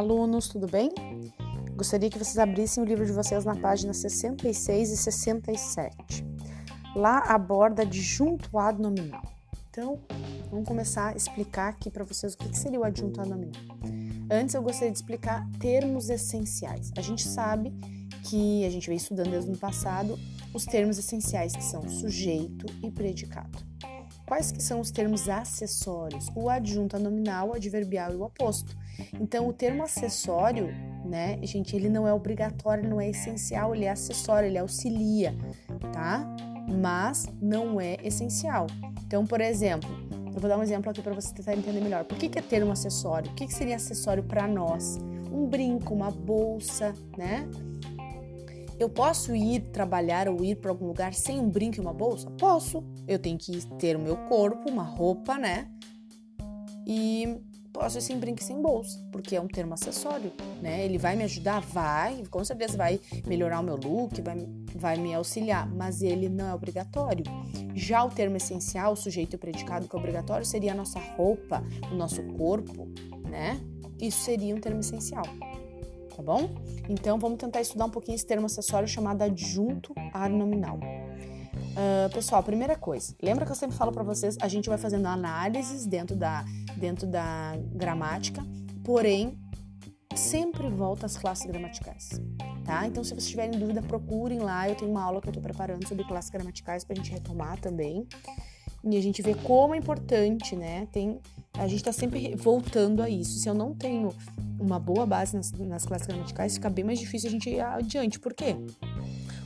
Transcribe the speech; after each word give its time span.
alunos, 0.00 0.48
tudo 0.48 0.66
bem? 0.66 0.90
Gostaria 1.76 2.08
que 2.10 2.18
vocês 2.18 2.38
abrissem 2.38 2.82
o 2.82 2.86
livro 2.86 3.04
de 3.04 3.12
vocês 3.12 3.44
na 3.44 3.54
página 3.54 3.92
66 3.92 4.90
e 4.90 4.96
67. 4.96 6.26
Lá 6.96 7.18
aborda 7.18 7.82
adjuntuado 7.82 8.82
nominal. 8.82 9.22
Então, 9.68 10.00
vamos 10.50 10.66
começar 10.66 11.12
a 11.12 11.16
explicar 11.16 11.68
aqui 11.68 11.90
para 11.90 12.02
vocês 12.02 12.34
o 12.34 12.38
que 12.38 12.58
seria 12.58 12.80
o 12.80 12.84
adjuntuado 12.84 13.30
nominal. 13.30 13.62
Antes, 14.30 14.54
eu 14.54 14.62
gostaria 14.62 14.90
de 14.90 14.98
explicar 14.98 15.46
termos 15.60 16.08
essenciais. 16.08 16.90
A 16.96 17.02
gente 17.02 17.28
sabe 17.28 17.70
que 18.24 18.64
a 18.64 18.70
gente 18.70 18.88
vem 18.88 18.96
estudando 18.96 19.30
desde 19.30 19.50
o 19.50 19.56
passado 19.56 20.18
os 20.54 20.64
termos 20.64 20.98
essenciais 20.98 21.54
que 21.54 21.62
são 21.62 21.86
sujeito 21.88 22.66
e 22.82 22.90
predicado. 22.90 23.58
Quais 24.26 24.50
que 24.50 24.62
são 24.62 24.80
os 24.80 24.90
termos 24.90 25.28
acessórios? 25.28 26.28
O 26.34 26.48
adjunto 26.48 26.98
nominal, 26.98 27.50
o 27.50 27.54
adverbial 27.54 28.12
e 28.12 28.16
o 28.16 28.22
oposto. 28.22 28.76
Então, 29.20 29.48
o 29.48 29.52
termo 29.52 29.82
acessório, 29.82 30.68
né, 31.04 31.38
gente, 31.42 31.74
ele 31.74 31.88
não 31.88 32.06
é 32.06 32.12
obrigatório, 32.12 32.88
não 32.88 33.00
é 33.00 33.10
essencial, 33.10 33.74
ele 33.74 33.84
é 33.84 33.90
acessório, 33.90 34.46
ele 34.46 34.58
auxilia, 34.58 35.34
tá? 35.92 36.24
Mas 36.68 37.26
não 37.40 37.80
é 37.80 37.96
essencial. 38.02 38.66
Então, 39.06 39.26
por 39.26 39.40
exemplo, 39.40 39.90
eu 40.34 40.40
vou 40.40 40.48
dar 40.48 40.58
um 40.58 40.62
exemplo 40.62 40.90
aqui 40.90 41.02
para 41.02 41.12
você 41.12 41.34
tentar 41.34 41.54
entender 41.54 41.80
melhor. 41.80 42.04
Por 42.04 42.16
que, 42.16 42.28
que 42.28 42.38
é 42.38 42.42
termo 42.42 42.70
acessório? 42.70 43.30
O 43.30 43.34
que, 43.34 43.46
que 43.46 43.54
seria 43.54 43.76
acessório 43.76 44.22
para 44.22 44.46
nós? 44.46 44.98
Um 45.32 45.46
brinco, 45.46 45.92
uma 45.92 46.10
bolsa, 46.10 46.94
né? 47.16 47.48
Eu 48.78 48.88
posso 48.88 49.34
ir 49.34 49.60
trabalhar 49.72 50.28
ou 50.28 50.42
ir 50.44 50.56
para 50.56 50.70
algum 50.70 50.86
lugar 50.86 51.12
sem 51.12 51.38
um 51.38 51.50
brinco 51.50 51.76
e 51.76 51.80
uma 51.80 51.92
bolsa? 51.92 52.30
Posso. 52.30 52.82
Eu 53.06 53.18
tenho 53.18 53.36
que 53.36 53.66
ter 53.76 53.96
o 53.96 54.00
meu 54.00 54.16
corpo, 54.16 54.70
uma 54.70 54.84
roupa, 54.84 55.36
né? 55.36 55.68
E 56.86 57.36
posso 57.72 57.98
ir 57.98 58.02
sem 58.02 58.18
brinco 58.18 58.40
e 58.40 58.44
sem 58.44 58.60
bolsa, 58.60 58.98
porque 59.10 59.36
é 59.36 59.40
um 59.40 59.48
termo 59.48 59.74
acessório, 59.74 60.32
né? 60.60 60.84
Ele 60.84 60.98
vai 60.98 61.16
me 61.16 61.24
ajudar? 61.24 61.60
Vai, 61.60 62.22
com 62.30 62.44
certeza 62.44 62.76
vai 62.76 63.00
melhorar 63.26 63.60
o 63.60 63.62
meu 63.62 63.76
look, 63.76 64.20
vai, 64.22 64.48
vai 64.74 64.96
me 64.96 65.14
auxiliar, 65.14 65.68
mas 65.68 66.02
ele 66.02 66.28
não 66.28 66.48
é 66.48 66.54
obrigatório. 66.54 67.24
Já 67.74 68.04
o 68.04 68.10
termo 68.10 68.36
essencial, 68.36 68.92
o 68.92 68.96
sujeito 68.96 69.34
e 69.34 69.36
o 69.36 69.38
predicado 69.38 69.88
que 69.88 69.94
é 69.94 69.98
obrigatório, 69.98 70.44
seria 70.44 70.72
a 70.72 70.74
nossa 70.74 70.98
roupa, 70.98 71.62
o 71.90 71.94
nosso 71.94 72.22
corpo, 72.36 72.88
né? 73.28 73.60
Isso 74.00 74.20
seria 74.24 74.54
um 74.54 74.60
termo 74.60 74.80
essencial 74.80 75.24
tá 76.20 76.22
bom? 76.22 76.50
Então 76.88 77.18
vamos 77.18 77.38
tentar 77.38 77.60
estudar 77.60 77.86
um 77.86 77.90
pouquinho 77.90 78.14
esse 78.14 78.26
termo 78.26 78.46
acessório 78.46 78.86
chamado 78.86 79.22
adjunto 79.22 79.94
nominal. 80.30 80.78
Uh, 81.70 82.12
pessoal, 82.12 82.42
primeira 82.42 82.76
coisa, 82.76 83.14
lembra 83.22 83.46
que 83.46 83.52
eu 83.52 83.56
sempre 83.56 83.76
falo 83.76 83.92
para 83.92 84.02
vocês, 84.02 84.36
a 84.40 84.48
gente 84.48 84.68
vai 84.68 84.76
fazendo 84.76 85.06
análises 85.06 85.86
dentro 85.86 86.16
da, 86.16 86.44
dentro 86.76 87.06
da 87.06 87.54
gramática, 87.72 88.44
porém 88.84 89.38
sempre 90.16 90.68
volta 90.68 91.06
às 91.06 91.16
classes 91.16 91.46
gramaticais, 91.46 92.20
tá? 92.64 92.86
Então, 92.86 93.04
se 93.04 93.10
vocês 93.10 93.28
tiverem 93.28 93.58
dúvida, 93.58 93.80
procurem 93.80 94.40
lá. 94.40 94.68
Eu 94.68 94.74
tenho 94.74 94.90
uma 94.90 95.02
aula 95.02 95.20
que 95.20 95.28
eu 95.28 95.32
tô 95.32 95.40
preparando 95.40 95.86
sobre 95.86 96.04
classes 96.04 96.30
gramaticais 96.30 96.84
pra 96.84 96.96
gente 96.96 97.10
retomar 97.10 97.58
também. 97.60 98.06
E 98.82 98.96
a 98.96 99.02
gente 99.02 99.20
vê 99.22 99.34
como 99.34 99.74
é 99.74 99.78
importante, 99.78 100.56
né? 100.56 100.88
Tem, 100.90 101.20
a 101.54 101.68
gente 101.68 101.84
tá 101.84 101.92
sempre 101.92 102.34
voltando 102.34 103.02
a 103.02 103.10
isso. 103.10 103.38
Se 103.38 103.48
eu 103.48 103.54
não 103.54 103.74
tenho 103.74 104.12
uma 104.58 104.78
boa 104.78 105.06
base 105.06 105.36
nas, 105.36 105.52
nas 105.52 105.84
classes 105.84 106.06
gramaticais, 106.06 106.54
fica 106.54 106.70
bem 106.70 106.84
mais 106.84 106.98
difícil 106.98 107.28
a 107.28 107.32
gente 107.32 107.50
ir 107.50 107.60
adiante. 107.60 108.18
Por 108.18 108.32
quê? 108.34 108.56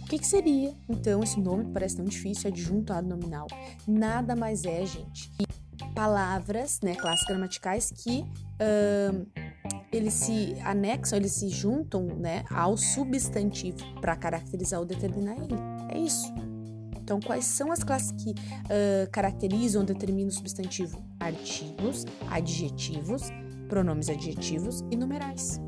O 0.04 0.06
que, 0.06 0.18
que 0.18 0.26
seria, 0.26 0.74
então, 0.86 1.22
esse 1.22 1.40
nome 1.40 1.64
que 1.64 1.70
parece 1.70 1.96
tão 1.96 2.04
difícil, 2.04 2.48
adjunto 2.48 2.92
ad 2.92 3.08
nominal? 3.08 3.46
Nada 3.88 4.36
mais 4.36 4.64
é, 4.66 4.84
gente, 4.84 5.32
palavras, 5.94 6.78
né, 6.82 6.94
classes 6.94 7.26
gramaticais 7.26 7.90
que 7.90 8.22
eles 9.90 10.12
se 10.12 10.54
anexam, 10.62 11.18
eles 11.18 11.32
se 11.32 11.48
juntam, 11.48 12.04
né, 12.04 12.44
ao 12.50 12.76
substantivo 12.76 13.78
para 13.98 14.14
caracterizar 14.14 14.78
ou 14.78 14.84
determinar 14.84 15.36
ele. 15.36 15.56
É 15.88 15.98
isso. 15.98 16.30
Então, 17.00 17.18
quais 17.18 17.46
são 17.46 17.72
as 17.72 17.82
classes 17.82 18.12
que 18.12 18.30
uh, 18.30 19.10
caracterizam 19.10 19.80
ou 19.80 19.86
determinam 19.86 20.28
o 20.28 20.32
substantivo? 20.32 21.02
Artigos, 21.18 22.04
adjetivos, 22.30 23.22
pronomes 23.68 24.10
adjetivos 24.10 24.82
e 24.90 24.96
numerais. 24.96 25.58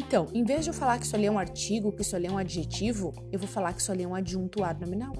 Então, 0.00 0.28
em 0.32 0.44
vez 0.44 0.62
de 0.64 0.70
eu 0.70 0.74
falar 0.74 0.96
que 0.98 1.04
isso 1.04 1.16
ali 1.16 1.26
é 1.26 1.30
um 1.30 1.38
artigo, 1.38 1.90
que 1.90 2.02
isso 2.02 2.14
ali 2.14 2.28
é 2.28 2.30
um 2.30 2.38
adjetivo, 2.38 3.12
eu 3.32 3.38
vou 3.38 3.48
falar 3.48 3.72
que 3.72 3.80
isso 3.80 3.90
ali 3.90 4.04
é 4.04 4.08
um 4.08 4.14
adjunto 4.14 4.62
ad 4.62 4.80
nominal. 4.80 5.12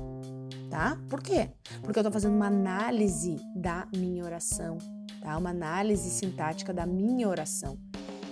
Tá? 0.71 0.97
Por 1.09 1.21
quê? 1.21 1.51
Porque 1.83 1.99
eu 1.99 2.03
estou 2.03 2.13
fazendo 2.13 2.37
uma 2.37 2.47
análise 2.47 3.37
da 3.57 3.89
minha 3.97 4.23
oração, 4.25 4.79
tá? 5.21 5.37
Uma 5.37 5.51
análise 5.51 6.09
sintática 6.11 6.73
da 6.73 6.87
minha 6.87 7.29
oração. 7.29 7.77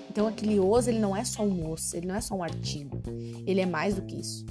Então, 0.09 0.29
aquele 0.29 0.61
os, 0.61 0.87
ele 0.87 1.01
não 1.01 1.17
é 1.17 1.25
só 1.25 1.43
um 1.43 1.73
os, 1.73 1.93
ele 1.95 2.07
não 2.07 2.15
é 2.15 2.21
só 2.21 2.35
um 2.35 2.43
artigo. 2.43 3.03
Ele 3.47 3.61
é 3.61 3.67
mais 3.67 3.97
do 3.97 4.03
que 4.03 4.21
isso, 4.21 4.47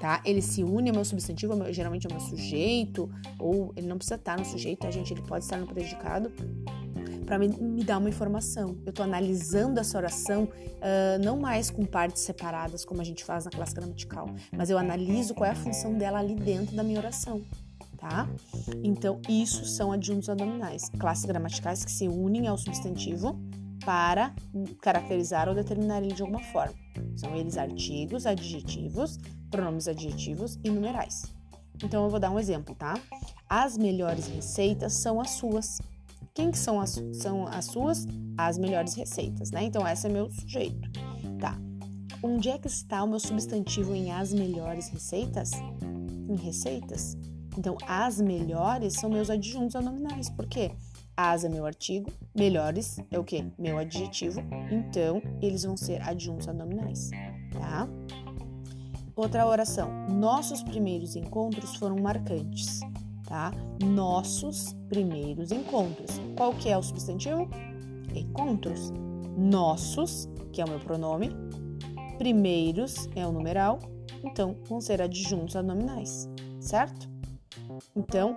tá? 0.00 0.22
Ele 0.24 0.40
se 0.40 0.62
une 0.62 0.90
ao 0.90 0.94
meu 0.94 1.04
substantivo, 1.04 1.72
geralmente 1.72 2.06
ao 2.06 2.12
meu 2.12 2.20
sujeito, 2.20 3.10
ou 3.38 3.72
ele 3.74 3.88
não 3.88 3.96
precisa 3.96 4.14
estar 4.14 4.38
no 4.38 4.44
sujeito, 4.44 4.86
a 4.86 4.90
gente, 4.90 5.12
ele 5.12 5.22
pode 5.22 5.44
estar 5.44 5.58
no 5.58 5.66
predicado, 5.66 6.30
para 7.30 7.38
me, 7.38 7.46
me, 7.46 7.84
dar 7.84 7.98
uma 7.98 8.08
informação. 8.08 8.76
Eu 8.84 8.90
estou 8.90 9.04
analisando 9.04 9.78
essa 9.78 9.96
oração 9.96 10.44
uh, 10.44 11.24
não 11.24 11.38
mais 11.38 11.70
com 11.70 11.84
partes 11.84 12.22
separadas, 12.22 12.84
como 12.84 13.00
a 13.00 13.04
gente 13.04 13.24
faz 13.24 13.44
na 13.44 13.52
classe 13.52 13.72
gramatical, 13.72 14.28
mas 14.50 14.68
eu 14.68 14.76
analiso 14.76 15.32
qual 15.32 15.48
é 15.48 15.52
a 15.52 15.54
função 15.54 15.94
dela 15.94 16.18
ali 16.18 16.34
dentro 16.34 16.74
da 16.74 16.82
minha 16.82 16.98
oração. 16.98 17.40
Tá? 17.96 18.28
Então, 18.82 19.20
isso 19.28 19.64
são 19.64 19.92
adjuntos 19.92 20.28
abdominais, 20.28 20.88
classes 20.98 21.24
gramaticais 21.24 21.84
que 21.84 21.92
se 21.92 22.08
unem 22.08 22.48
ao 22.48 22.58
substantivo 22.58 23.38
para 23.84 24.34
caracterizar 24.80 25.48
ou 25.48 25.54
determinar 25.54 26.02
ele 26.02 26.12
de 26.12 26.22
alguma 26.22 26.40
forma. 26.40 26.74
São 27.14 27.36
eles 27.36 27.56
artigos, 27.56 28.26
adjetivos, 28.26 29.20
pronomes 29.52 29.86
adjetivos 29.86 30.58
e 30.64 30.70
numerais. 30.70 31.26
Então, 31.84 32.02
eu 32.02 32.10
vou 32.10 32.18
dar 32.18 32.30
um 32.32 32.40
exemplo, 32.40 32.74
tá? 32.74 32.94
As 33.48 33.78
melhores 33.78 34.26
receitas 34.26 34.94
são 34.94 35.20
as 35.20 35.30
suas. 35.30 35.78
Quem 36.34 36.50
que 36.50 36.58
são 36.58 36.80
as, 36.80 37.02
são 37.12 37.46
as 37.46 37.66
suas? 37.66 38.06
As 38.36 38.56
melhores 38.56 38.94
receitas, 38.94 39.50
né? 39.50 39.64
Então, 39.64 39.86
essa 39.86 40.08
é 40.08 40.10
meu 40.10 40.30
sujeito. 40.30 40.88
Tá. 41.38 41.58
Onde 42.22 42.48
é 42.48 42.58
que 42.58 42.68
está 42.68 43.02
o 43.02 43.08
meu 43.08 43.20
substantivo 43.20 43.94
em 43.94 44.12
as 44.12 44.32
melhores 44.32 44.88
receitas? 44.88 45.50
Em 46.28 46.36
receitas. 46.36 47.16
Então, 47.58 47.76
as 47.86 48.20
melhores 48.20 48.94
são 48.94 49.10
meus 49.10 49.28
adjuntos 49.28 49.74
a 49.74 49.80
nominais. 49.80 50.30
Por 50.30 50.46
quê? 50.46 50.70
As 51.16 51.44
é 51.44 51.48
meu 51.48 51.66
artigo, 51.66 52.10
melhores 52.34 52.98
é 53.10 53.18
o 53.18 53.24
quê? 53.24 53.44
Meu 53.58 53.76
adjetivo. 53.76 54.40
Então, 54.70 55.20
eles 55.42 55.64
vão 55.64 55.76
ser 55.76 56.00
adjuntos 56.02 56.48
a 56.48 56.52
nominais, 56.52 57.10
tá? 57.52 57.86
Outra 59.14 59.46
oração. 59.46 59.90
Nossos 60.08 60.62
primeiros 60.62 61.16
encontros 61.16 61.74
foram 61.76 61.96
marcantes 61.96 62.80
tá? 63.30 63.52
Nossos 63.82 64.74
primeiros 64.88 65.52
encontros. 65.52 66.20
Qual 66.36 66.52
que 66.52 66.68
é 66.68 66.76
o 66.76 66.82
substantivo? 66.82 67.48
Encontros. 68.14 68.92
Nossos, 69.38 70.28
que 70.52 70.60
é 70.60 70.64
o 70.64 70.68
meu 70.68 70.80
pronome. 70.80 71.30
Primeiros 72.18 73.08
é 73.14 73.24
o 73.24 73.32
numeral. 73.32 73.78
Então, 74.24 74.56
vão 74.68 74.80
ser 74.80 75.00
adjuntos 75.00 75.54
nominais, 75.54 76.28
certo? 76.60 77.08
Então, 77.94 78.36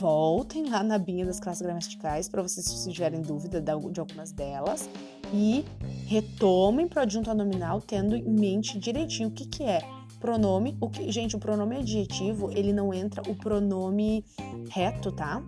voltem 0.00 0.68
lá 0.68 0.82
na 0.82 0.98
binha 0.98 1.26
das 1.26 1.38
classes 1.38 1.62
gramaticais 1.62 2.28
para 2.28 2.42
vocês 2.42 2.66
se 2.66 2.90
tiverem 2.90 3.20
dúvida 3.20 3.60
de 3.60 3.70
algumas 3.70 4.32
delas 4.32 4.88
e 5.32 5.64
retomem 6.06 6.88
para 6.88 7.00
o 7.00 7.02
adjunto 7.02 7.32
nominal 7.34 7.80
tendo 7.80 8.16
em 8.16 8.24
mente 8.24 8.78
direitinho 8.78 9.28
o 9.28 9.32
que, 9.32 9.46
que 9.46 9.62
é 9.62 9.80
Pronome, 10.20 10.76
o 10.80 10.88
que, 10.88 11.10
gente, 11.12 11.36
o 11.36 11.38
pronome 11.38 11.76
adjetivo, 11.76 12.50
ele 12.50 12.72
não 12.72 12.92
entra 12.92 13.22
o 13.30 13.34
pronome 13.34 14.24
reto, 14.70 15.12
tá? 15.12 15.42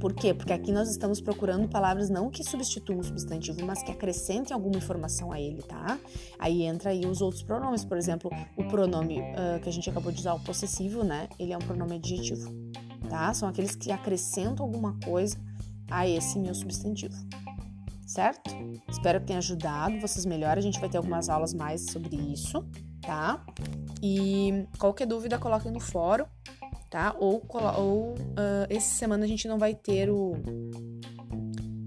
Por 0.00 0.12
quê? 0.12 0.34
Porque 0.34 0.52
aqui 0.52 0.72
nós 0.72 0.88
estamos 0.90 1.20
procurando 1.20 1.68
palavras 1.68 2.10
não 2.10 2.28
que 2.30 2.44
substituam 2.44 2.98
o 2.98 3.04
substantivo, 3.04 3.64
mas 3.64 3.82
que 3.82 3.90
acrescentem 3.90 4.54
alguma 4.54 4.76
informação 4.76 5.32
a 5.32 5.40
ele, 5.40 5.62
tá? 5.62 5.98
Aí 6.38 6.64
entra 6.64 6.90
aí 6.90 7.06
os 7.06 7.20
outros 7.20 7.42
pronomes, 7.42 7.84
por 7.84 7.96
exemplo, 7.96 8.30
o 8.56 8.64
pronome 8.64 9.20
uh, 9.20 9.60
que 9.62 9.68
a 9.68 9.72
gente 9.72 9.88
acabou 9.88 10.12
de 10.12 10.20
usar, 10.20 10.34
o 10.34 10.40
possessivo, 10.40 11.02
né? 11.02 11.28
Ele 11.38 11.52
é 11.52 11.56
um 11.56 11.60
pronome 11.60 11.96
adjetivo, 11.96 12.52
tá? 13.08 13.32
São 13.32 13.48
aqueles 13.48 13.74
que 13.74 13.90
acrescentam 13.90 14.66
alguma 14.66 14.98
coisa 15.04 15.38
a 15.90 16.06
esse 16.06 16.38
meu 16.38 16.54
substantivo, 16.54 17.14
certo? 18.06 18.50
Espero 18.88 19.20
que 19.20 19.26
tenha 19.26 19.38
ajudado 19.38 19.98
vocês 20.00 20.26
melhor. 20.26 20.58
A 20.58 20.60
gente 20.60 20.80
vai 20.80 20.88
ter 20.88 20.98
algumas 20.98 21.28
aulas 21.28 21.54
mais 21.54 21.90
sobre 21.90 22.16
isso 22.16 22.64
tá? 23.02 23.44
E 24.02 24.66
qualquer 24.78 25.06
dúvida, 25.06 25.38
coloquem 25.38 25.72
no 25.72 25.80
fórum, 25.80 26.26
tá? 26.90 27.14
Ou, 27.18 27.42
ou 27.78 28.14
uh, 28.14 28.66
essa 28.68 28.94
semana 28.94 29.24
a 29.24 29.28
gente 29.28 29.48
não 29.48 29.58
vai 29.58 29.74
ter 29.74 30.10
o, 30.10 30.34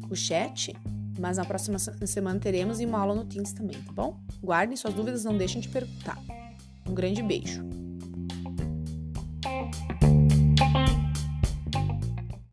o 0.10 0.16
chat, 0.16 0.76
mas 1.20 1.38
na 1.38 1.46
próxima 1.46 1.78
semana 1.80 2.40
teremos 2.40 2.80
e 2.80 2.86
uma 2.86 3.00
aula 3.00 3.16
no 3.16 3.26
Teams 3.26 3.54
também, 3.54 3.82
tá 3.82 3.92
bom? 3.92 4.20
Guardem 4.42 4.76
suas 4.76 4.94
dúvidas, 4.94 5.24
não 5.24 5.38
deixem 5.38 5.62
de 5.62 5.70
perguntar. 5.70 6.18
Um 6.88 6.94
grande 6.94 7.22
beijo. 7.22 7.89